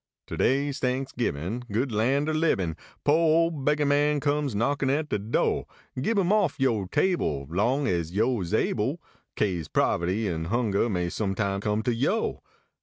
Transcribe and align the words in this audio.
Ter 0.25 0.35
day 0.35 0.69
s 0.69 0.79
Thanksgibbin, 0.79 1.63
Good 1.71 1.91
Ian 1.91 2.27
er 2.27 2.33
libbin. 2.33 2.75
Po 3.03 3.13
ole 3.13 3.51
beggah 3.51 3.85
man 3.85 4.19
comes 4.19 4.55
knockin 4.55 4.89
at 4.89 5.09
de 5.09 5.19
do; 5.19 5.65
Gib 6.01 6.17
im 6.17 6.31
offyo 6.31 6.89
table 6.89 7.45
Long 7.51 7.85
as 7.87 8.11
yo 8.11 8.41
is 8.41 8.51
able, 8.51 8.99
Kase 9.35 9.67
poverty 9.67 10.27
an 10.27 10.45
hunger 10.45 10.89
may 10.89 11.07
sometime 11.07 11.61
come 11.61 11.83
to 11.83 11.93
yo 11.93 12.41